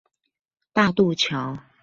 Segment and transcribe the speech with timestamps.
[0.73, 1.59] 大度橋